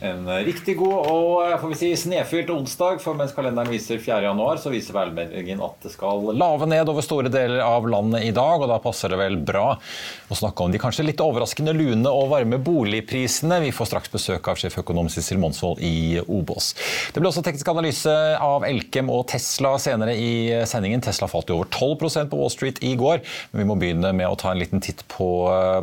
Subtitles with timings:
[0.00, 4.24] and En riktig god og får vi si, snefylt onsdag, for mens kalenderen viser 4.
[4.24, 8.32] januar, så viser værmeldingen at det skal lave ned over store deler av landet i
[8.34, 8.58] dag.
[8.58, 12.32] og Da passer det vel bra å snakke om de kanskje litt overraskende lune og
[12.32, 13.60] varme boligprisene.
[13.68, 16.72] Vi får straks besøk av sjeføkonom Sissel Monsvold i Obos.
[17.14, 21.04] Det ble også teknisk analyse av Elkem og Tesla senere i sendingen.
[21.06, 24.26] Tesla falt jo over 12% på Wall Street i går, men vi må begynne med
[24.26, 25.30] å ta en liten titt på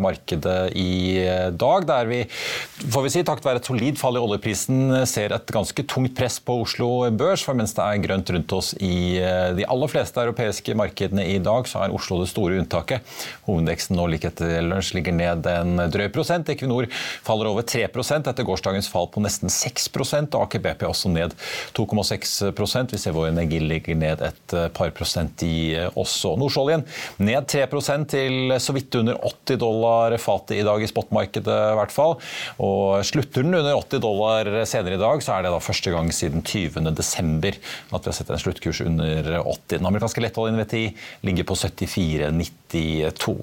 [0.03, 1.23] markedet i
[1.55, 5.53] dag, der vi får vi si, takket være et solid fall i oljeprisen ser et
[5.53, 7.43] ganske tungt press på Oslo Børs.
[7.45, 11.37] For mens det er grønt rundt oss i eh, de aller fleste europeiske markedene i
[11.43, 13.05] dag, så er Oslo det store unntaket.
[13.47, 16.49] Hovedindeksen nå like etter lunsj ligger ned en drøy prosent.
[16.49, 16.89] Equinor
[17.25, 19.89] faller over 3 etter gårsdagens fall på nesten 6
[20.33, 21.33] og Aker BP også ned
[21.77, 26.35] 2,6% Vi ser hvor Energi ligger ned et eh, par prosent i eh, også.
[26.39, 26.85] Nordsjøoljen
[27.23, 31.93] ned 3% til så vidt under 80 dollar fatet i dag i spotmarkedet i hvert
[31.93, 32.17] fall.
[32.63, 35.91] Og slutter den under 80 80 dollar senere i dag, så er det da første
[35.91, 36.91] gang siden 20.
[36.95, 37.55] desember
[37.93, 39.77] at vi har sett en sluttkurs under 80.
[39.77, 40.83] Den amerikanske lettoljen VTI
[41.27, 43.35] ligger på 74,92.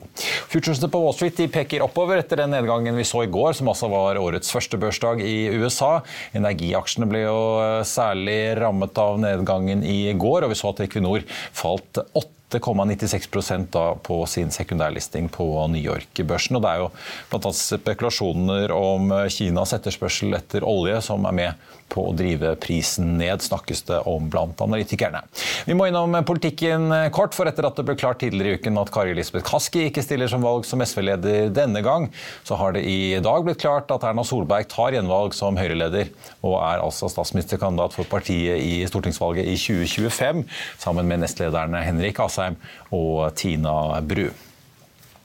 [0.51, 3.91] Futuresene på Wall Street peker oppover etter den nedgangen vi så i går, som altså
[3.93, 6.01] var årets første børsdag i USA.
[6.37, 7.39] Energiaksjene ble jo
[7.87, 14.21] særlig rammet av nedgangen i går, og vi så at Equinor falt 8 8,96% på
[14.27, 16.59] sin sekundærlisting på New York-børsen.
[16.61, 16.91] Det er jo
[17.31, 17.53] bl.a.
[17.57, 23.85] spekulasjoner om Kinas etterspørsel etter olje som er med på å drive prisen ned, snakkes
[23.89, 25.23] det om blant analytikerne.
[25.67, 28.93] Vi må innom politikken kort, for etter at det ble klart tidligere i uken at
[28.95, 32.09] Kari Elisabeth Kaski ikke stiller som valg som SV-leder denne gang,
[32.47, 36.59] så har det i dag blitt klart at Erna Solberg tar gjenvalg som Høyre-leder, og
[36.61, 40.45] er altså statsministerkandidat for partiet i stortingsvalget i 2025,
[40.81, 42.59] sammen med nestlederne Henrik Asheim
[42.95, 44.31] og Tina Bru.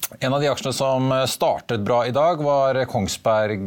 [0.10, 3.66] En av de aksjene som startet bra i dag, var Kongsberg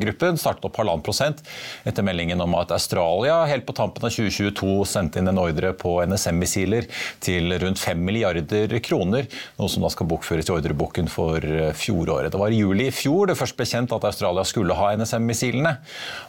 [0.00, 0.34] Gruppen.
[0.38, 1.44] Startet opp halvannen prosent
[1.86, 5.92] etter meldingen om at Australia helt på tampen av 2022 sendte inn en ordre på
[6.10, 6.88] NSM-missiler
[7.22, 9.28] til rundt 5 milliarder kroner.
[9.60, 11.46] Noe som da skal bokføres i ordreboken for
[11.78, 12.32] fjoråret.
[12.34, 15.76] Det var i juli i fjor det først ble kjent at Australia skulle ha NSM-missilene.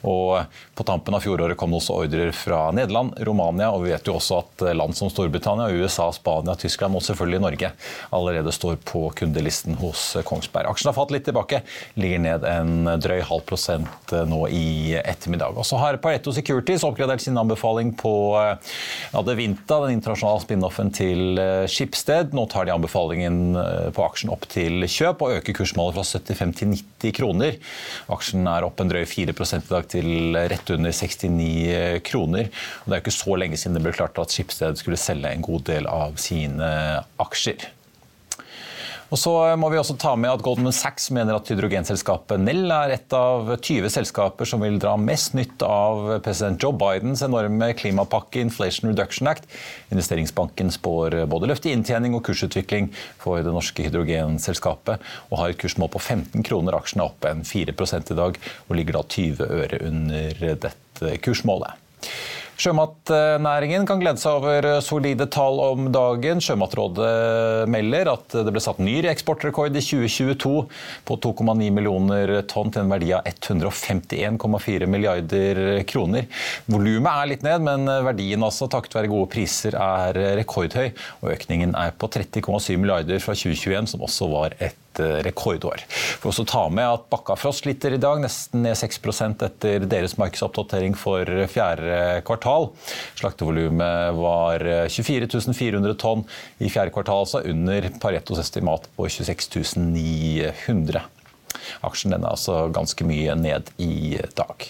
[0.05, 4.05] Og på tampen av fjoråret kom det også ordrer fra Nederland, Romania, og vi vet
[4.05, 7.73] jo også at land som Storbritannia, USA, Spania, Tyskland og selvfølgelig Norge
[8.13, 10.67] allerede står på kundelisten listen hos Kongsberg.
[10.69, 11.63] Aksjen har falt litt tilbake,
[11.99, 15.57] ligger ned en drøy halv prosent eh, nå i ettermiddag.
[15.57, 18.73] Og så har Pareto Securities oppgradert sin anbefaling på eh,
[19.17, 22.35] Adevinta, den internasjonale spin-offen til eh, Skipsted.
[22.37, 23.37] Nå tar de anbefalingen
[23.95, 27.57] på aksjen opp til kjøp og øker kursmålet fra 75 til 90 kroner.
[28.13, 32.51] Aksjen er opp en drøy 4 i dag til rett under 69 kroner.
[32.83, 35.45] Og det er ikke så lenge siden det ble klart at Skipsted skulle selge en
[35.45, 36.69] god del av sine
[37.21, 37.71] aksjer.
[39.07, 42.91] Og så må vi også ta med at Goldman Sachs mener at hydrogenselskapet Nell er
[42.97, 48.43] et av 20 selskaper som vil dra mest nytt av president Joe Bidens enorme klimapakke
[48.43, 49.47] Inflation Reduction Act.
[49.95, 52.89] Investeringsbanken spår både løft i inntjening og kursutvikling
[53.21, 54.99] for det norske hydrogenselskapet,
[55.31, 56.75] og har et kursmål på 15 kroner.
[56.75, 61.79] Aksjen er opp en 4 i dag, og ligger da 20 øre under dette kursmålet.
[62.57, 66.39] Sjømatnæringen kan glede seg over solide tall om dagen.
[66.41, 70.53] Sjømatrådet melder at det ble satt ny eksportrekord i 2022
[71.05, 76.25] på 2,9 millioner tonn til en verdi av 151,4 milliarder kroner.
[76.65, 80.89] Volumet er litt ned, men verdien altså, takket være gode priser er rekordhøy.
[81.21, 85.83] Og økningen er på 30,7 milliarder fra 2021, som også var et Eh, rekordår.
[86.21, 90.97] Får også ta med at Bakkafrost sliter i dag, nesten ned 6% etter deres markedsoppdatering
[90.97, 92.71] for fjerde kvartal.
[93.19, 96.25] Slaktevolumet var 24 eh, 400 tonn
[96.59, 101.05] i fjerde kvartal, altså under Paretos estimat på 26 900.
[101.85, 104.69] Aksjen er altså ganske mye ned i dag.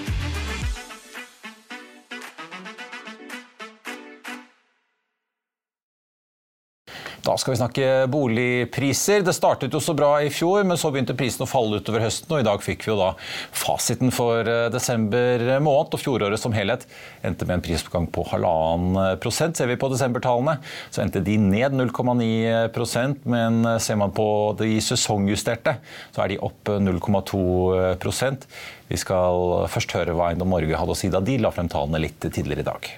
[7.31, 9.21] Da skal vi snakke boligpriser.
[9.23, 12.27] Det startet jo så bra i fjor, men så begynte prisene å falle utover høsten.
[12.35, 13.13] og I dag fikk vi jo da
[13.55, 15.95] fasiten for eh, desember måned.
[15.95, 16.83] og Fjoråret som helhet
[17.23, 19.55] endte med en prisoppgang på halvannen prosent.
[19.55, 20.57] Ser vi på desembertallene,
[20.91, 24.27] så endte de ned 0,9% men ser man på
[24.59, 25.77] de sesongjusterte,
[26.11, 28.45] så er de opp 0,2%
[28.91, 32.03] Vi skal først høre hva Eiendom Norge hadde å si da de la frem tallene
[32.09, 32.93] litt tidligere i dag.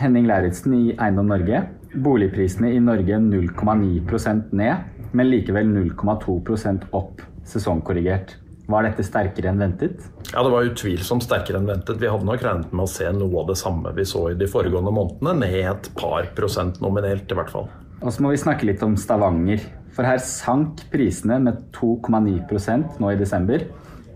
[0.00, 1.66] Henning Lauritzen i Eiendom Norge.
[1.92, 4.76] Boligprisene i Norge 0,9% ned,
[5.12, 8.38] men likevel 0,2% opp sesongkorrigert.
[8.72, 10.06] Var dette sterkere enn ventet?
[10.30, 11.98] Ja, Det var utvilsomt sterkere enn ventet.
[12.00, 14.48] Vi hadde nok regnet med å se noe av det samme vi så i de
[14.48, 17.68] foregående månedene, ned et par prosent nominelt i hvert fall.
[18.00, 19.60] Og så må vi snakke litt om Stavanger.
[19.92, 23.66] For her sank prisene med 2,9% nå i desember.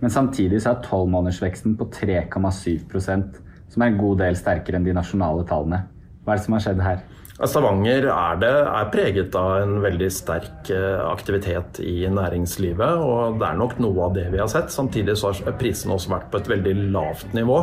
[0.01, 4.97] Men samtidig så er tolvmånedersveksten på 3,7% som er en god del sterkere enn de
[4.97, 5.83] nasjonale tallene.
[6.25, 7.05] Hva er det som har skjedd her?
[7.37, 12.97] Stavanger er, det, er, preget av en veldig sterk eh, aktivitet i næringslivet.
[12.97, 14.73] og Det er nok noe av det vi har sett.
[14.73, 17.61] Samtidig så har prisene også vært på et veldig lavt nivå.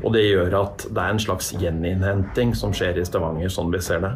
[0.00, 3.84] og Det gjør at det er en slags gjeninnhenting som skjer i Stavanger, sånn vi
[3.84, 4.14] ser det.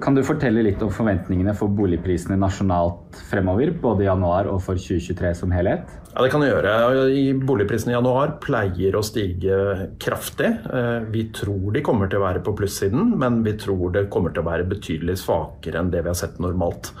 [0.00, 4.80] Kan du fortelle litt om forventningene for boligprisene nasjonalt fremover, både i januar og for
[4.80, 5.90] 2023 som helhet?
[6.14, 7.42] Ja, Det kan jeg gjøre.
[7.44, 10.48] Boligprisene i januar pleier å stige kraftig.
[10.48, 14.32] Eh, vi tror de kommer til å være på plussiden, men vi tror det kommer
[14.32, 16.94] til å være betydelig svakere enn det vi har sett normalt.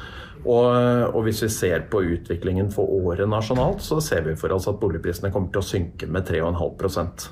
[0.44, 0.68] Og,
[1.14, 4.80] og, hvis vi ser på utviklingen for året nasjonalt, så ser vi for oss at
[4.82, 7.30] boligprisene kommer til å synke med 3,5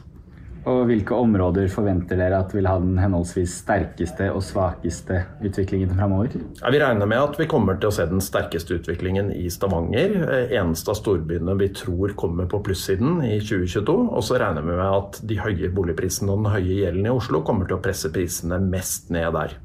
[0.69, 6.35] og hvilke områder forventer dere at vil ha den henholdsvis sterkeste og svakeste utviklingen framover?
[6.61, 10.17] Ja, vi regner med at vi kommer til å se den sterkeste utviklingen i Stavanger.
[10.27, 13.97] Eh, eneste av storbyene vi tror kommer på plussiden i 2022.
[14.11, 17.45] Og så regner vi med at de høye boligprisene og den høye gjelden i Oslo
[17.47, 19.59] kommer til å presse prisene mest ned der.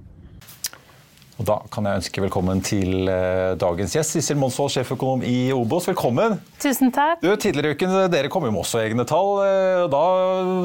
[1.36, 5.84] Og Da kan jeg ønske velkommen til eh, dagens gjest, Sissel Monsvold, sjeføkonom i Obos.
[5.90, 6.38] Velkommen.
[6.64, 7.20] Tusen takk.
[7.20, 9.42] Du, tidligere i uken, Dere kom jo med også egne tall.
[9.44, 10.06] Eh, da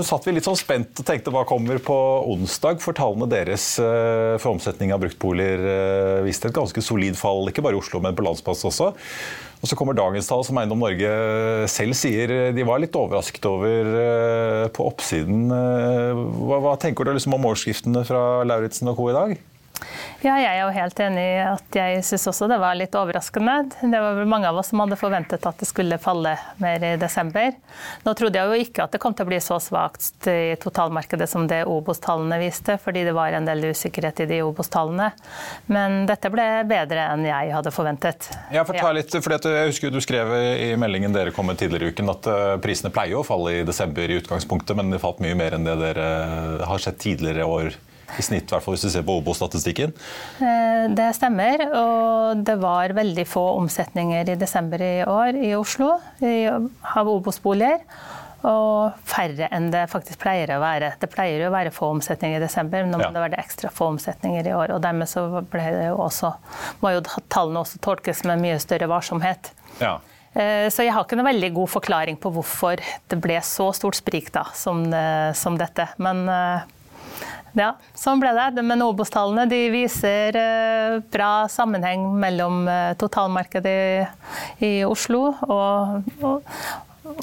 [0.06, 1.99] satt vi litt sånn spent og tenkte hva kommer på
[2.31, 2.78] onsdag.
[2.84, 7.75] For tallene deres eh, for omsetning av bruktboliger viste et ganske solid fall, ikke bare
[7.75, 8.93] i Oslo, men på landsplass også.
[9.61, 11.11] Og Så kommer dagens tall, som Eiendom Norge
[11.69, 15.50] selv sier de var litt overrasket over på oppsiden.
[15.50, 19.11] Hva, hva tenker du liksom om overskriftene fra Lauritzen og co.
[19.11, 19.40] i dag?
[20.20, 23.54] Ja, jeg er jo helt enig i at jeg syns også det var litt overraskende.
[23.80, 26.90] Det var vel mange av oss som hadde forventet at det skulle falle mer i
[27.00, 27.54] desember.
[28.04, 31.24] Nå trodde jeg jo ikke at det kom til å bli så svakt i totalmarkedet
[31.30, 35.08] som det Obos-tallene viste, fordi det var en del usikkerhet i de Obos-tallene.
[35.72, 38.28] Men dette ble bedre enn jeg hadde forventet.
[38.52, 41.88] Ja, for ta litt, for Jeg husker du skrev i meldingen dere kom med tidligere
[41.88, 45.24] i uken at eh, prisene pleier å falle i desember i utgangspunktet, men det falt
[45.24, 46.10] mye mer enn det dere
[46.68, 47.86] har sett tidligere år
[48.19, 49.93] i snitt, hvert fall hvis du ser på Obo-statistikken?
[50.43, 51.67] Eh, det stemmer.
[51.71, 57.85] Og det var veldig få omsetninger i desember i år i Oslo av Obos-boliger.
[58.49, 60.95] Og færre enn det faktisk pleier å være.
[61.00, 63.69] Det pleier jo å være få omsetninger i desember, men nå må det være ekstra
[63.75, 64.73] få omsetninger i år.
[64.76, 66.33] Og dermed så jo også,
[66.81, 69.52] må jo tallene også tolkes med mye større varsomhet.
[69.83, 69.99] Ja.
[70.33, 73.99] Eh, så jeg har ikke noen veldig god forklaring på hvorfor det ble så stort
[74.00, 74.87] sprik da, som,
[75.37, 75.90] som dette.
[76.00, 76.69] Men eh,
[77.59, 78.66] ja, sånn ble det.
[78.66, 86.47] Men Obos-tallene de viser eh, bra sammenheng mellom eh, totalmarkedet i, Oslo og, og,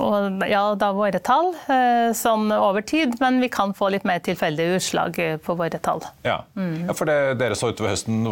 [0.03, 4.19] og ja, da våre tall eh, sånn over tid, men vi kan få litt mer
[4.23, 6.03] tilfeldige utslag på våre tall.
[6.27, 8.27] Ja, ja for det, dere så utover høsten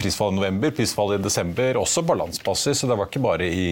[0.00, 3.68] prisfall i november, prisfall i desember, også på landsbasis, så det var ikke bare i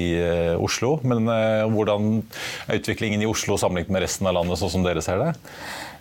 [0.61, 0.99] Oslo.
[1.09, 1.31] Men
[1.73, 2.21] hvordan
[2.69, 5.33] er utviklingen i Oslo sammenlignet med resten av landet, sånn som dere ser det?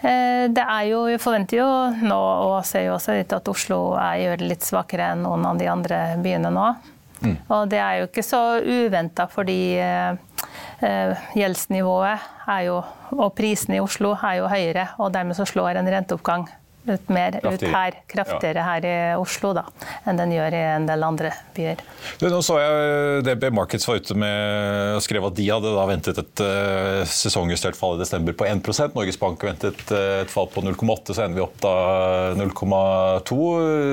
[0.01, 1.67] Det er jo, Vi forventer jo
[2.01, 5.46] nå, og ser jo også litt at Oslo er, gjør det litt svakere enn noen
[5.46, 6.63] av de andre byene nå.
[7.22, 7.36] Mm.
[7.53, 9.60] Og det er jo ikke så uventa, fordi
[10.81, 12.24] Eh, gjeldsnivået
[12.65, 12.79] jo,
[13.13, 16.48] og prisene i Oslo er jo høyere, og dermed så slår en renteoppgang
[16.88, 19.66] ut mer ut her, kraftigere her i Oslo da,
[20.10, 21.82] enn den gjør i en del andre byer.
[22.18, 25.86] Du, nå så jeg DB Markets var ute med og skrev at de hadde da
[25.90, 30.50] ventet et uh, sesongjustert fall i desember på 1 Norges Bank ventet uh, et fall
[30.52, 31.76] på 0,8, så ender vi opp da
[32.40, 33.40] 0,2.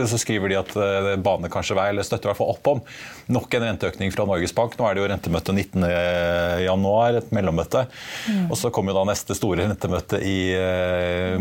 [0.09, 2.83] Så skriver de at uh, bane kanskje vei, eller støtter i hvert fall opp om
[3.29, 4.79] nok en renteøkning fra Norges Bank.
[4.79, 7.85] Nå er det jo rentemøte 19.1, et mellommøte.
[8.29, 8.47] Mm.
[8.49, 10.39] Og så kommer jo da neste store rentemøte i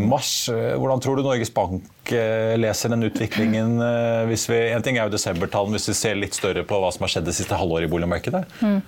[0.02, 0.50] mars.
[0.52, 3.78] Hvordan tror du Norge Norges Bank eh, leser den utviklingen?
[3.82, 6.92] Eh, hvis vi, en ting er jo desembertallene, hvis vi ser litt større på hva
[6.94, 8.44] som har skjedd det siste halvåret i boligmarkedet?
[8.62, 8.82] Mm.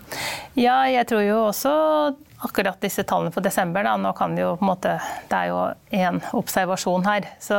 [0.60, 1.76] Ja, jeg tror jo også
[2.40, 3.84] akkurat disse tallene for desember.
[3.84, 3.98] Da.
[4.00, 4.96] Nå kan det, jo, på en måte,
[5.30, 5.60] det er jo
[6.00, 7.28] én observasjon her.
[7.44, 7.58] Så,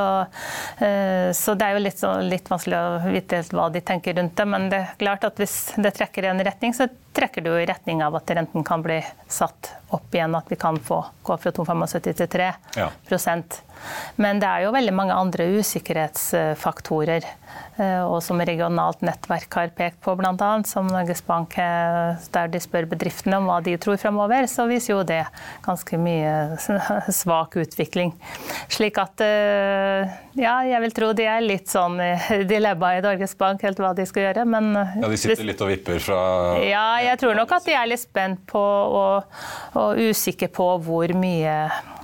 [0.80, 4.48] uh, så, det er jo litt, litt, vanskelig å vite hva de tenker rundt det.
[4.48, 7.60] Men det er klart at hvis det trekker i en retning, så trekker det jo
[7.60, 10.38] i retning av at renten kan bli satt opp igjen.
[10.38, 12.88] At vi kan få gå fra 2,75 til 3 ja.
[14.20, 17.26] Men det er jo veldig mange andre usikkerhetsfaktorer
[17.80, 20.50] Eh, og som regionalt nettverk har pekt på, bl.a.
[20.68, 24.92] som Norges Bank, eh, der de spør bedriftene om hva de tror fremover, så viser
[24.92, 25.22] jo det
[25.64, 26.58] ganske mye
[27.20, 28.12] svak utvikling.
[28.72, 31.96] Slik at eh, ja, jeg vil tro de er litt sånn
[32.52, 35.72] dilemma i Norges Bank, helt hva de skal gjøre, men Ja, De sitter litt og
[35.72, 36.20] vipper fra
[36.60, 39.40] Ja, jeg tror nok at de er litt spent på og,
[39.78, 41.56] og usikre på hvor mye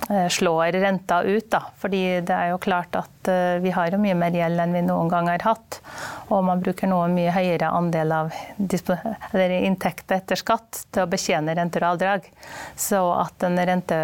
[0.07, 1.65] slår renta ut, da.
[1.81, 5.09] Fordi det er jo klart at vi har jo mye mer gjeld enn vi noen
[5.11, 5.81] gang har hatt
[6.27, 11.55] og man bruker nå en mye høyere andel av inntekter etter skatt til å betjene
[11.55, 12.27] renter og avdrag.
[12.75, 13.97] Så at, rente,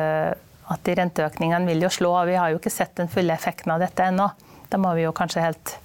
[0.72, 2.13] at de renteøkningene vil jo slå.
[2.29, 4.29] Vi har jo ikke sett den fulle effekten av dette ennå.
[4.72, 5.75] Da må vi jo kanskje helt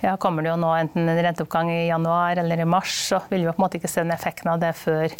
[0.00, 3.42] Ja, kommer det jo nå enten en renteoppgang i januar eller i mars, så vil
[3.42, 5.12] vi på en måte ikke se den effekten av det før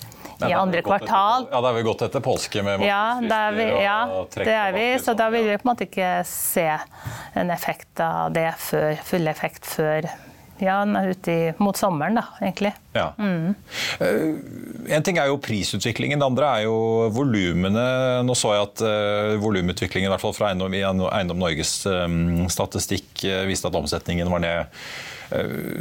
[0.46, 1.48] i andre kvartal.
[1.48, 3.98] Etter, ja, da er vi gått etter påske med ja, er vi, ja,
[4.36, 4.86] det er vi.
[5.02, 6.68] Så da vil vi på en måte ikke se
[7.38, 10.08] en effekt av det før, full effekt før
[10.58, 12.72] ja, ut i, mot sommeren, da, egentlig.
[12.96, 13.12] Ja.
[13.18, 13.54] Mm.
[14.00, 16.78] Uh, en ting er jo prisutviklingen, det andre er jo
[17.14, 17.84] volumene.
[18.26, 23.07] Nå så jeg at uh, volumutviklingen, i hvert fall fra Eiendom, Eiendom Norges um, statistikk,
[23.48, 24.82] viste at omsetningen var ned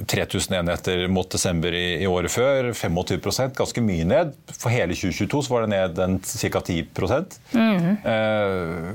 [0.08, 2.74] 3000 eh, enheter mot desember i, i året før.
[2.74, 4.34] 25 ganske mye ned.
[4.52, 6.62] For hele 2022 så var det ned ca.
[6.62, 6.88] 10
[7.54, 8.90] mm eh,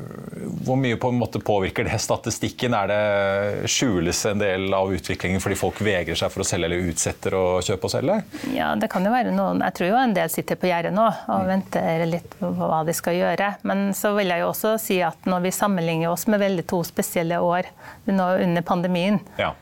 [0.64, 2.74] Hvor mye på en måte påvirker det statistikken?
[2.74, 6.90] Er det Skjules en del av utviklingen fordi folk vegrer seg for å selge eller
[6.92, 8.18] utsetter å kjøpe og selge?
[8.52, 9.62] Ja, det kan jo være noen.
[9.64, 11.48] Jeg tror jo en del sitter på gjerdet nå og mm.
[11.48, 13.54] venter litt på hva de skal gjøre.
[13.68, 16.82] Men så vil jeg jo også si at når vi sammenligner oss med veldig to
[16.86, 17.70] spesielle år
[18.10, 19.52] nå under pandemien, ja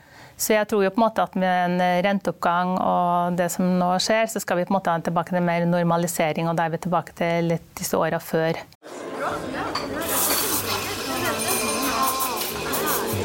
[0.41, 3.91] så jeg tror jo på en måte at med en renteoppgang og det som nå
[4.01, 6.73] skjer, så skal vi på en måte ha tilbake til mer normalisering, og da er
[6.73, 8.57] vi tilbake til litt disse åra før.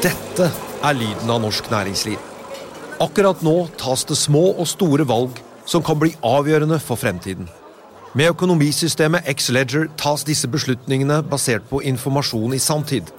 [0.03, 0.49] Dette
[0.85, 2.21] er lyden av norsk næringsliv.
[3.01, 7.49] Akkurat nå tas det små og store valg som kan bli avgjørende for fremtiden.
[8.17, 13.09] Med økonomisystemet X-Leger tas disse beslutningene basert på informasjon i sanntid,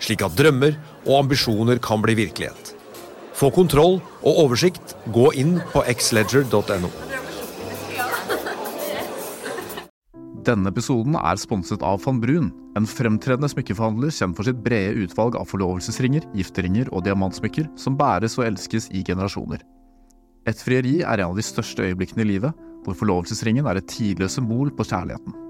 [0.00, 0.76] slik at drømmer
[1.06, 2.74] og ambisjoner kan bli virkelighet.
[3.36, 4.96] Få kontroll og oversikt.
[5.14, 6.90] Gå inn på xledger.no.
[10.44, 15.36] Denne episoden er sponset av van Brun, en fremtredende smykkeforhandler kjent for sitt brede utvalg
[15.36, 19.60] av forlovelsesringer, gifteringer og diamantsmykker som bæres og elskes i generasjoner.
[20.48, 24.40] Et frieri er en av de største øyeblikkene i livet, hvor forlovelsesringen er et tidløst
[24.40, 25.49] symbol på kjærligheten.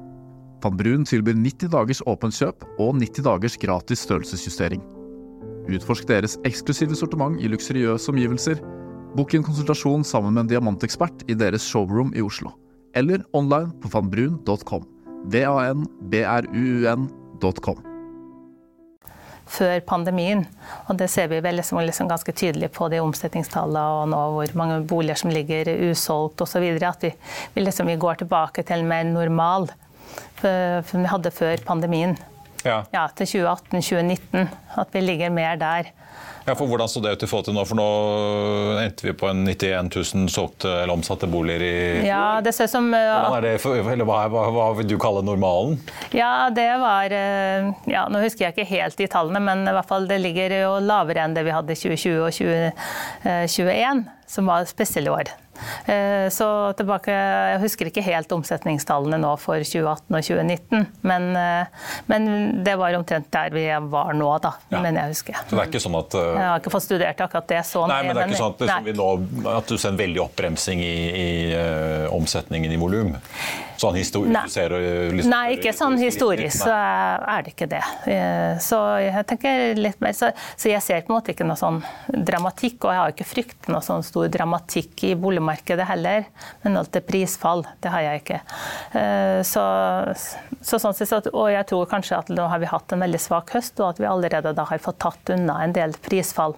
[0.61, 4.83] Van Brun tilbyr 90 dagers åpent kjøp og 90 dagers gratis størrelsesjustering.
[5.71, 8.61] Utforsk deres eksklusive sortiment i luksuriøse omgivelser
[9.11, 12.53] Bok en konsultasjon sammen med en diamantekspert i deres showroom i Oslo.
[12.95, 14.83] Eller online på vanbrun.com.
[15.31, 15.87] V-a-n-b-r-u-u-n.com.
[19.51, 20.45] før pandemien.
[20.87, 24.47] Og det ser vi vel liksom, liksom ganske tydelig på de omsetningstallene og nå hvor
[24.55, 26.63] mange boliger som ligger usolgt osv.
[26.87, 27.11] At vi,
[27.57, 29.67] vi, liksom, vi går tilbake til en mer normal
[30.41, 32.17] som vi hadde før pandemien.
[32.65, 32.83] Ja.
[32.93, 34.47] ja til 2018-2019.
[34.81, 35.91] At vi ligger mer der.
[36.45, 37.63] Ja, for Hvordan så det ut i forhold til nå?
[37.69, 37.87] For nå
[38.81, 41.75] endte vi på en 91 000 solgte eller omsatte boliger i
[42.07, 45.77] Ja, det ser som uh, det, eller hva, hva, hva, vil du kalle normalen?
[46.17, 50.09] Ja, det var ja, Nå husker jeg ikke helt de tallene, men i hvert fall
[50.09, 55.13] det ligger jo lavere enn det vi hadde i 2020 og 2021, som var spesielle
[55.13, 55.29] år.
[55.85, 61.87] Eh, så tilbake, Jeg husker ikke helt omsetningstallene nå for 2018 og 2019, men, eh,
[62.11, 62.29] men
[62.65, 64.81] det var omtrent der vi var nå, da, ja.
[64.81, 65.41] mener jeg husker.
[65.47, 66.17] Så det er ikke sånn at...
[66.17, 66.27] Uh...
[66.41, 68.63] Jeg har ikke fått studert akkurat det så Nei, men det er ikke sånn at,
[68.67, 73.13] liksom, nå, at du ser en veldig oppbremsing i, i uh, omsetningen i volum?
[73.81, 74.33] Sånn historisk?
[74.35, 74.45] Nei.
[74.51, 74.75] Ser,
[75.15, 77.81] liksom, Nei, ikke sånn historisk, så er det ikke det.
[78.61, 81.79] Så jeg tenker litt mer, så, så jeg ser på en måte ikke noe sånn
[82.13, 86.25] dramatikk, og jeg har ikke fryktet noe sånn stor dramatikk i boligmarkedet boligmarkedet heller.
[86.61, 88.39] Men alt er prisfall, det har jeg ikke.
[88.93, 89.63] Eh, så,
[90.61, 93.51] så sånn sett, og jeg tror kanskje at nå har vi hatt en veldig svak
[93.53, 96.55] høst, og at vi allerede da har fått tatt unna en del prisfall.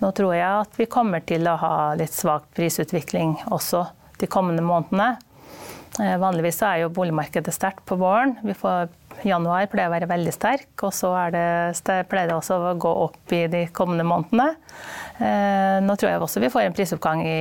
[0.00, 3.86] Nå tror jeg at vi kommer til å ha litt svak prisutvikling også
[4.18, 5.16] de kommende månedene.
[6.00, 8.36] Eh, vanligvis er jo boligmarkedet sterkt på våren.
[8.44, 8.88] Vi får
[9.24, 11.44] Januar pleier å være veldig sterk, og så det,
[12.10, 14.50] pleier det også å gå opp i de kommende månedene.
[15.16, 17.38] Eh, nå tror jeg også vi får en prisoppgang i,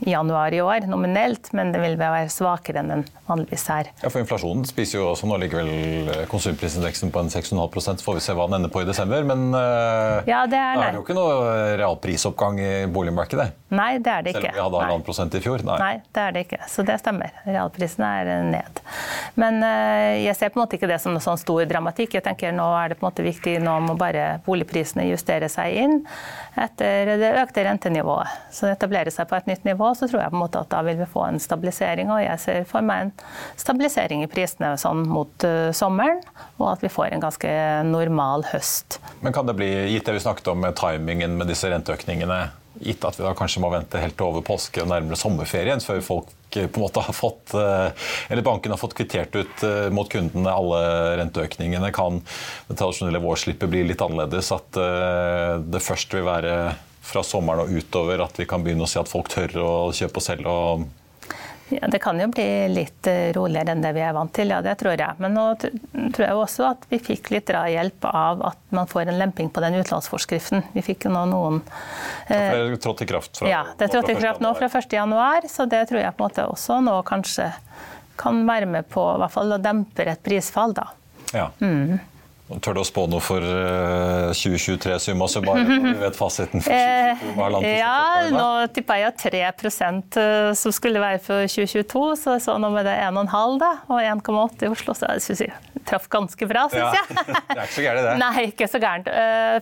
[0.00, 3.90] i januar i år, nominelt, men den vil være svakere enn den vanligvis er.
[4.02, 8.18] Ja, for Inflasjonen spiser jo også nå ligger vel konsumprisindeksen på en 6,5 så får
[8.18, 9.24] vi se hva den ender på i desember.
[9.26, 13.50] Men uh, ja, det er, da er det jo ikke noe realprisoppgang i boligmarkedet?
[13.76, 14.40] Nei, det er det ikke.
[14.40, 15.64] Selv om vi hadde halvannen prosent i fjor?
[15.66, 15.78] Nei.
[15.80, 15.92] Nei.
[16.10, 16.60] det er det ikke.
[16.70, 17.34] Så det stemmer.
[17.46, 18.82] Realprisen er ned.
[19.40, 22.18] Men uh, jeg ser på en måte ikke det som noen sånn stor dramatikk.
[22.18, 25.76] Jeg tenker Nå er det på en måte viktig, nå må bare boligprisene justere seg
[25.84, 26.00] inn
[26.60, 28.32] etter det økte rentenivået.
[28.52, 30.70] Så det etablerer seg på et nytt nivå så tror jeg på en måte at
[30.72, 32.10] da vil vi få en stabilisering.
[32.12, 33.12] Og jeg ser for meg en
[33.60, 36.22] stabilisering i prisene sånn mot uh, sommeren,
[36.58, 37.52] og at vi får en ganske
[37.88, 39.00] normal høst.
[39.24, 42.42] Men kan det bli, gitt det vi snakket om med timingen med disse renteøkningene,
[42.80, 46.30] gitt at vi da kanskje må vente helt over påske og nærmere sommerferien før folk
[46.56, 50.54] eh, på en måte har fått, eh, eller banken har fått kvittert ut mot kundene
[50.54, 50.84] alle
[51.20, 52.22] renteøkningene, kan
[52.68, 54.52] det tradisjonelle vårslippet bli litt annerledes?
[54.54, 54.78] At
[55.66, 56.54] det først vil være
[57.10, 60.20] fra sommeren og utover at vi kan begynne å si at folk tør å kjøpe
[60.22, 60.48] og selge?
[60.54, 60.88] og
[61.70, 64.58] ja, Det kan jo bli litt eh, roligere enn det vi er vant til, ja
[64.64, 65.18] det tror jeg.
[65.22, 69.20] Men nå tror jeg også at vi fikk litt drahjelp av at man får en
[69.20, 70.64] lemping på den utlånsforskriften.
[70.74, 71.60] Vi fikk jo nå noen
[72.26, 75.68] eh, Det trådte i kraft fra Ja, det trådte i kraft nå fra 1.1, så
[75.70, 77.52] det tror jeg på en måte også nå kanskje
[78.20, 80.90] kan være med på i hvert fall å dempe et prisfall, da.
[81.32, 81.46] Ja.
[81.62, 82.00] Mm.
[82.58, 83.44] Tør du å spå noe for
[84.34, 87.60] 2023, eh, summa summarum, når vi vet fasiten for 2022?
[87.68, 92.56] Eh, ja, nå tippa jeg 3 eh, som skulle være for 2022, så jeg så
[92.58, 96.50] nå med det 1,5 da, og 1,8 i Oslo, så jeg synes jeg traff ganske
[96.50, 97.16] bra, syns jeg.
[97.22, 98.18] Ja, det er ikke så gærent, det.
[98.24, 99.10] Nei, ikke så gærent.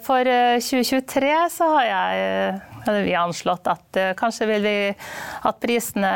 [0.09, 0.33] For
[0.64, 2.59] 2023 så har jeg
[3.05, 6.12] vi anslått at kanskje vil vi at prisene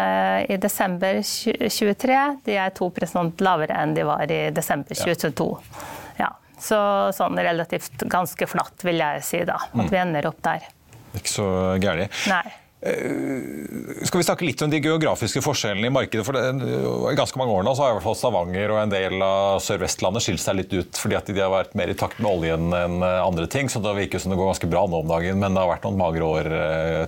[0.49, 5.51] i desember 2023 de er 2% lavere enn de var i desember 2022.
[5.53, 6.02] Ja.
[6.63, 6.79] Så
[7.17, 9.59] sånn relativt ganske flatt, vil jeg si da.
[9.75, 10.69] At vi ender opp der.
[11.19, 11.47] Ikke så
[11.83, 12.15] gærent.
[12.83, 16.25] Eh, skal vi snakke litt om de geografiske forskjellene i markedet?
[16.27, 19.23] for I ganske mange år nå så har i hvert fall Stavanger og en del
[19.23, 22.33] av Sør-Vestlandet skilt seg litt ut fordi at de har vært mer i takt med
[22.33, 23.71] oljen enn eh, andre ting.
[23.71, 25.87] så Det virker som det går ganske bra nå om dagen, men det har vært
[25.87, 26.51] noen magre år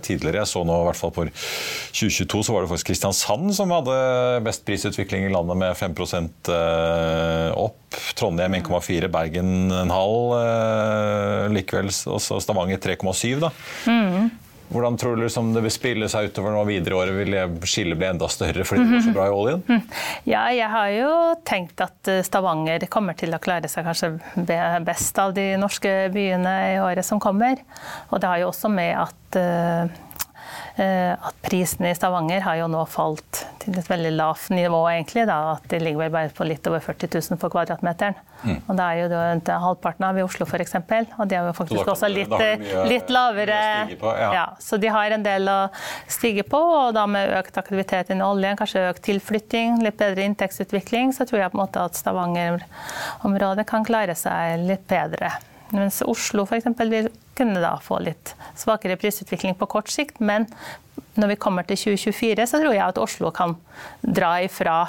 [0.04, 0.44] tidligere.
[0.44, 3.98] Jeg Så nå i hvert fall for 2022 så var det faktisk Kristiansand som hadde
[4.46, 6.52] best prisutvikling i landet med 5%
[7.58, 7.98] opp.
[8.18, 11.90] Trondheim 1,4, Bergen en halv likevel.
[12.14, 13.40] Og Stavanger 3,7.
[13.42, 13.50] da.
[13.90, 14.30] Mm.
[14.74, 17.18] Hvordan tror du liksom det vil spille seg utover nå videre i året?
[17.20, 19.64] Vil skillet bli enda større fordi det går så bra i oljen?
[19.68, 19.82] Mhm.
[20.28, 21.10] Ja, jeg har jo
[21.46, 24.14] tenkt at eh, Stavanger kommer til å klare seg kanskje
[24.84, 27.62] best av de norske byene i året som kommer.
[28.10, 29.86] Og det har jo også med at Eh,
[30.74, 35.22] at prisene i Stavanger har jo nå falt til et veldig lavt nivå, egentlig.
[35.28, 38.16] Da, at de ligger vel bare på litt over 40 000 for kvadratmeteren.
[38.44, 38.56] Mm.
[38.58, 40.74] Og det er jo det, halvparten av i Oslo f.eks.
[40.74, 43.60] Og de er jo faktisk også litt, mye, litt lavere.
[44.00, 44.32] På, ja.
[44.34, 45.58] Ja, så de har en del å
[46.10, 51.14] stige på, og da med økt aktivitet innen oljen, kanskje økt tilflytting, litt bedre inntektsutvikling,
[51.16, 55.32] så tror jeg på en måte at Stavanger-området kan klare seg litt bedre.
[55.72, 56.66] Mens Oslo f.eks.
[56.90, 60.20] vil kunne da få litt svakere prisutvikling på kort sikt.
[60.20, 60.46] Men
[61.18, 63.56] når vi kommer til 2024, så tror jeg at Oslo kan
[64.02, 64.82] dra ifra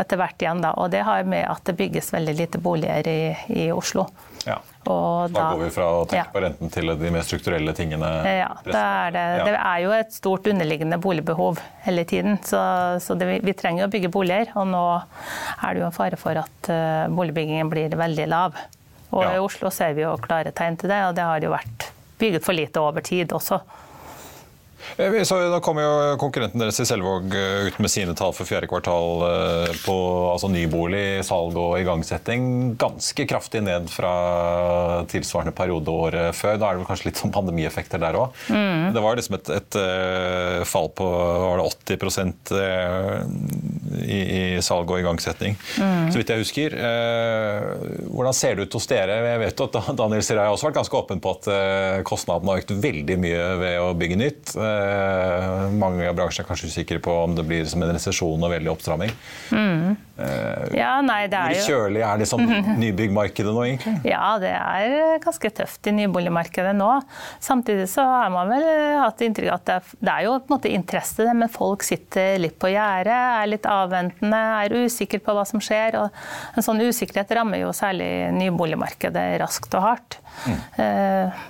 [0.00, 0.62] etter hvert igjen.
[0.64, 0.72] Da.
[0.80, 3.18] Og det har med at det bygges veldig lite boliger i,
[3.54, 4.08] i Oslo.
[4.44, 4.56] Ja.
[4.90, 6.24] Og Da går vi fra å tenke Ja.
[6.34, 8.10] på renten til de mer strukturelle tingene.
[8.26, 9.22] Ja, det er, det.
[9.38, 9.44] Ja.
[9.46, 12.36] det er jo et stort underliggende boligbehov hele tiden.
[12.44, 12.58] Så,
[13.00, 16.42] så det, vi trenger å bygge boliger, og nå er det jo en fare for
[16.42, 18.58] at eh, boligbyggingen blir veldig lav.
[19.12, 19.34] Og Ja.
[19.36, 22.44] i Oslo ser vi jo klare tegn til det, og det har jo vært bygget
[22.44, 23.60] for lite over tid også.
[24.98, 28.46] Eh, Så, da kom jo konkurrenten deres i Selvåg eh, ut med sine tall for
[28.48, 29.94] fjerde kvartal eh, på
[30.32, 32.76] altså nybolig, salg og igangsetting.
[32.80, 36.58] Ganske kraftig ned fra tilsvarende periode året før.
[36.60, 38.36] Da er det vel kanskje litt sånn pandemieffekter der òg.
[38.94, 39.80] Det var liksom et, et
[40.68, 43.24] fall på var det 80 eh,
[44.02, 44.18] i,
[44.56, 46.74] i salg og igangsetting, så vidt jeg husker.
[46.74, 47.68] Eh,
[48.14, 49.16] Hvordan ser det ut hos dere?
[49.28, 52.54] Jeg vet jo at Daniel Sirai har også vært ganske åpen på at eh, kostnadene
[52.54, 54.54] har økt veldig mye ved å bygge nytt.
[54.56, 58.52] Eh, Mange av bransjene er kanskje usikre på om det blir som en resesjon og
[58.54, 59.12] veldig oppstramming.
[60.14, 62.44] Ja, nei, det er jo kjølig er liksom
[62.82, 63.94] nybyggmarkedet nå, egentlig?
[64.06, 66.90] Ja, det er ganske tøft i nyboligmarkedet nå.
[67.42, 68.66] Samtidig så har man vel
[69.00, 72.58] hatt inntrykk av at det er, jo på en måte interesse, men folk sitter litt
[72.62, 75.98] på gjerdet, er litt avventende, er usikre på hva som skjer.
[76.04, 80.20] Og en sånn usikkerhet rammer jo særlig nyboligmarkedet raskt og hardt.
[80.78, 81.42] Eh,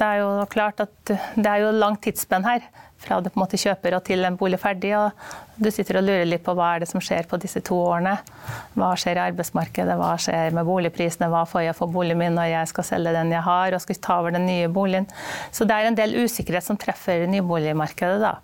[0.00, 2.64] Det er jo klart at det er jo langt tidsspenn her.
[3.00, 4.90] Fra du på en måte kjøper og til en bolig er ferdig.
[4.96, 7.76] og Du sitter og lurer litt på hva er det som skjer på disse to
[7.80, 8.14] årene.
[8.76, 12.50] Hva skjer i arbeidsmarkedet, hva skjer med boligprisene, hva får jeg for boligen min når
[12.50, 15.08] jeg skal selge den jeg har og skal ta over den nye boligen.
[15.52, 18.34] Så det er en del usikkerhet som treffer nyboligmarkedet, da.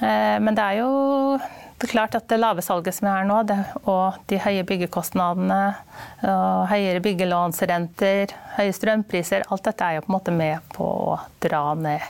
[0.00, 0.92] Eh, Men det er jo
[1.84, 5.60] det er klart at det lave salget som er nå, det, og de høye byggekostnadene,
[6.70, 11.66] høyere byggelånsrenter, høye strømpriser, alt dette er jo på en måte med på å dra
[11.76, 12.00] ned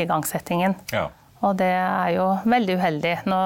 [0.00, 0.78] igangsettingen.
[0.94, 1.10] Ja.
[1.44, 3.14] Og det er jo veldig uheldig.
[3.28, 3.38] Nå,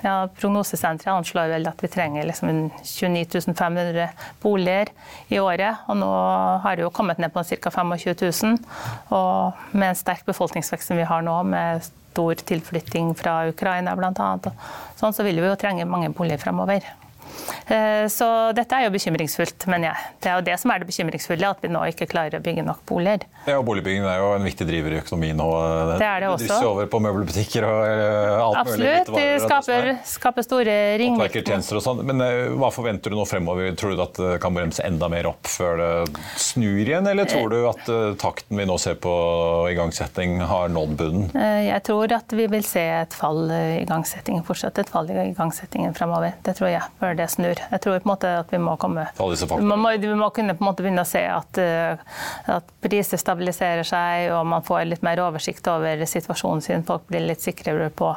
[0.00, 4.08] ja, Prognosesenteret anslår vel at vi trenger liksom 29 500
[4.40, 4.92] boliger
[5.28, 5.82] i året.
[5.92, 6.12] Og nå
[6.64, 7.74] har det jo kommet ned på ca.
[7.82, 8.14] 25
[8.46, 8.62] 000.
[9.12, 14.32] Og med en sterk befolkningsvekst som vi har nå, med stor tilflytting fra Ukraina bl.a.,
[15.00, 16.84] sånn, så vil vi jo trenge mange boliger framover.
[17.66, 19.96] Eh, Så dette er jo bekymringsfullt, mener jeg.
[20.22, 22.64] Det er jo det som er det bekymringsfulle, at vi nå ikke klarer å bygge
[22.66, 23.26] nok boliger.
[23.46, 25.46] Ja, og Boligbygging er jo en viktig driver i økonomien nå.
[25.98, 26.46] Det er det også.
[26.48, 28.90] drysser over på møbelbutikker og alt alt mulig.
[29.00, 29.12] Absolutt.
[29.16, 29.98] De skaper, er.
[30.06, 31.76] skaper store ringvirkninger.
[31.78, 32.02] og sånn.
[32.06, 33.72] Men eh, hva forventer du nå fremover?
[33.78, 37.50] Tror du at det kan bremse enda mer opp før det snur igjen, eller tror
[37.52, 39.12] du at eh, takten vi nå ser på
[39.72, 41.30] igangsetting har nådd bunnen?
[41.36, 45.16] Eh, Jeg tror at vi vil se et fall i igangsettingen, fortsatt et fall i
[45.30, 46.34] igangsettingen fremover.
[46.44, 47.60] Det tror jeg, før det snur.
[47.70, 49.06] Jeg tror på en måte at vi må komme
[49.62, 52.02] man må, vi må kunne på en måte begynne å se at, eh,
[52.56, 56.86] at priser stabiliserer seg, og man får litt mer oversikt over situasjonen sin.
[56.88, 58.10] Folk blir litt sikrere på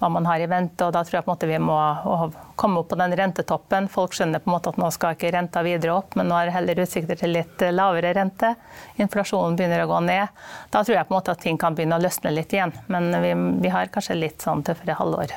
[0.00, 0.84] hva man har i vente.
[0.84, 1.80] og Da tror jeg på en måte vi må
[2.60, 3.88] komme opp på den rentetoppen.
[3.88, 6.50] Folk skjønner på en måte at nå skal ikke renta videre opp, men nå er
[6.50, 8.52] det heller utsikter til litt eh, lavere rente.
[9.00, 10.42] Inflasjonen begynner å gå ned.
[10.68, 12.74] Da tror jeg på en måte at ting kan begynne å løsne litt igjen.
[12.92, 13.32] Men vi,
[13.64, 15.32] vi har kanskje litt sånn tøffere halvår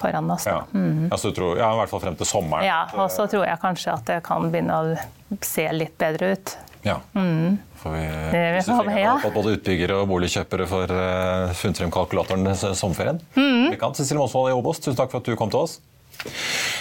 [0.00, 0.48] foran oss.
[0.48, 0.64] Ja.
[1.10, 2.66] Altså, du tror, ja, I hvert fall frem til sommeren.
[2.66, 6.56] Ja, og så tror jeg kanskje at det kan begynne å se litt bedre ut.
[6.82, 6.98] Ja.
[7.12, 9.14] Får vi krysse fingrene ja.
[9.20, 13.22] at både utbyggere og boligkjøpere får uh, funnet frem kalkulatoren denne sommerferien.
[13.36, 13.76] Mm.
[13.94, 15.78] Cecilie Mosvold i Obos, tusen takk for at du kom til oss.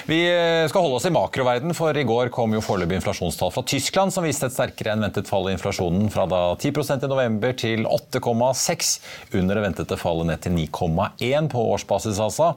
[0.06, 3.63] Vi eh, skal holde oss i makroverden, for i går kom jo foreløpig inflasjonstall fra
[3.67, 7.56] Tyskland som viste et sterkere enn ventet fall i inflasjonen fra da 10% i november
[7.58, 8.91] til 8,6,
[9.39, 12.20] under det ventede fallet ned til 9,1 på årsbasis.
[12.20, 12.54] altså.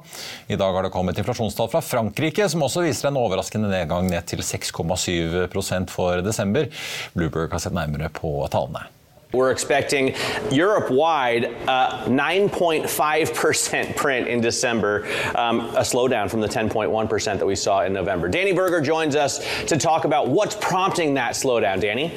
[0.49, 4.27] I dag har det kommet inflasjonstall fra Frankrike som også viser en overraskende nedgang ned
[4.31, 6.69] til 6,7% for desember.
[7.15, 8.89] Bloomberg har sett nærmere på tallene.
[9.35, 10.14] We're expecting
[10.51, 17.57] Europe wide uh, 9.5% print in December, um, a slowdown from the 10.1% that we
[17.57, 18.29] saw in November.
[18.29, 21.81] Danny Berger joins us to talk about what's prompting that slowdown.
[21.81, 22.12] Danny?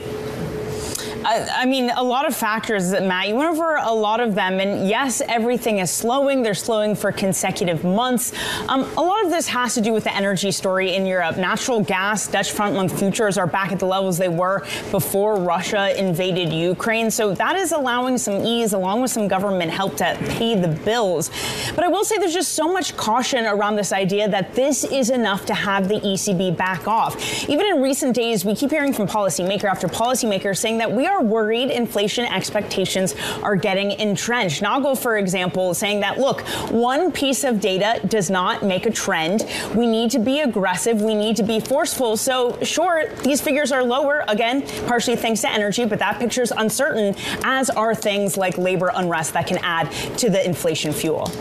[1.30, 3.28] I, mean, a lot of factors, Matt.
[3.28, 6.42] You went over a lot of them, and yes, everything is slowing.
[6.42, 8.32] They're slowing for consecutive months.
[8.70, 11.36] Um, a lot of this has to do with the energy story in Europe.
[11.36, 16.00] Natural gas, Dutch front month futures are back at the levels they were before Russia
[16.00, 17.12] invaded Ukraine.
[17.12, 21.30] So that is allowing some ease, along with some government help to pay the bills.
[21.76, 25.10] But I will say there's just so much caution around this idea that this is
[25.10, 27.50] enough to have the ECB back off.
[27.50, 31.17] Even in recent days, we keep hearing from policymaker after policymaker saying that we are
[31.22, 34.62] worried inflation expectations are getting entrenched.
[34.62, 39.46] Nago, for example, saying that, look, one piece of data does not make a trend.
[39.76, 41.02] We need to be aggressive.
[41.02, 42.18] We need to be forceful.
[42.18, 47.16] So, sure, these figures are lower, again, partially thanks to energy, but that picture's uncertain,
[47.44, 51.32] as are things like labor unrest that can add to the inflation fuel.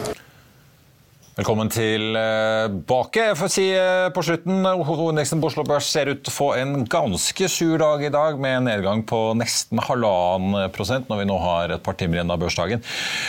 [1.37, 3.21] Velkommen tilbake.
[3.21, 6.47] Jeg får si eh, på slutten, Hovedindeksen på Oslo Børs ser ut til å få
[6.57, 11.27] en ganske sur dag i dag, med en nedgang på nesten halvannen prosent når vi
[11.29, 12.81] nå har et par timer igjen av børsdagen.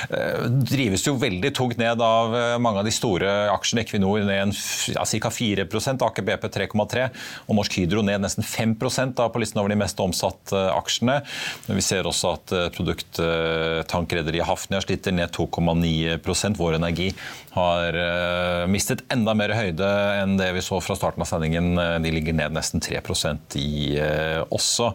[0.07, 3.83] Eh, drives jo veldig tungt ned av eh, mange av de store aksjene.
[3.83, 4.55] Equinor ned
[4.93, 5.33] ja, ca.
[5.41, 7.09] 4 Aker BP 3,3
[7.43, 8.77] og Norsk Hydro ned nesten 5
[9.19, 11.17] da, på listen over de mest omsatte aksjene.
[11.67, 17.11] Vi ser også at produkttankrederiet Hafnia sliter ned 2,9 Vår Energi
[17.57, 19.87] har uh, mistet enda mer høyde
[20.21, 21.73] enn det vi så fra starten av sendingen.
[21.79, 24.91] Eh, de ligger ned nesten 3% i uh, også.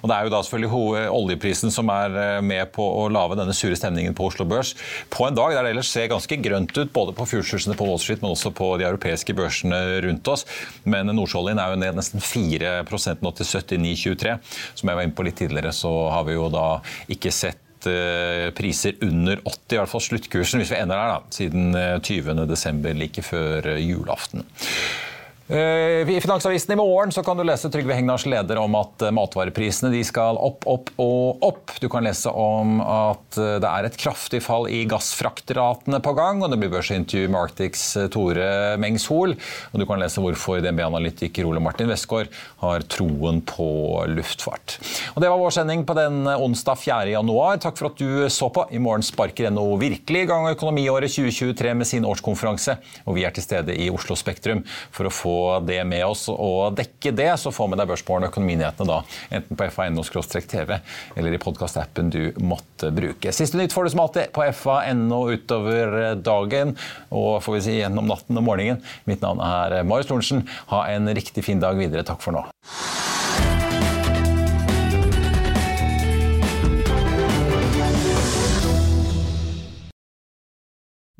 [0.00, 3.76] Og Det er jo da selvfølgelig oljeprisen som er med på å lage denne sure
[3.78, 4.74] stemningen på Oslo Børs
[5.12, 8.00] på en dag der det ellers ser ganske grønt ut, både på futuresene på Wall
[8.02, 10.46] Street, men også på de europeiske børsene rundt oss.
[10.88, 14.38] Men nordsjøoljen er jo ned nesten 4% nå til 79,23.
[14.74, 16.66] Som jeg var inne på litt tidligere, så har vi jo da
[17.12, 21.34] ikke sett Eh, priser under 80, i hvert fall sluttkursen, hvis vi ender der, da,
[21.34, 22.86] siden 20.12.
[22.88, 24.46] Eh, like før eh, julaften.
[25.48, 29.12] Eh, I Finansavisen i morgen så kan du lese Trygve Hegnars leder om at eh,
[29.12, 31.74] matvareprisene de skal opp, opp og opp.
[31.82, 36.40] Du kan lese om at eh, det er et kraftig fall i gassfraktratene på gang.
[36.40, 37.82] og Det blir børsintervju med Arctics
[38.14, 38.46] Tore
[38.80, 39.34] Mengshol.
[39.36, 42.32] Og du kan lese hvorfor DNB-analytiker Ole Martin Westgård
[42.64, 43.68] har troen på
[44.14, 44.78] luftfart.
[45.12, 47.12] Og Det var vår sending på den onsdag 4.
[47.18, 47.60] januar.
[47.60, 48.64] Takk for at du så på.
[48.72, 52.80] I morgen sparker NHO virkelig i gang økonomiåret 2023 med sin årskonferanse.
[53.04, 55.33] Og vi er til stede i Oslo Spektrum for å få
[55.66, 59.00] det med oss og dekke det, så få med deg Børsmorgen økonominyhetene da,
[59.34, 60.76] enten på fa.no-tv
[61.16, 63.32] eller i podkastappen du måtte bruke.
[63.34, 66.76] Siste nytt får du som alltid på fa.no utover dagen,
[67.14, 68.82] og får vi si gjennom natten og morgenen.
[69.08, 70.44] Mitt navn er Marius Lorentzen.
[70.72, 72.06] Ha en riktig fin dag videre.
[72.06, 72.44] Takk for nå.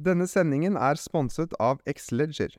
[0.05, 2.59] Denne sendingen er sponset av Xleger.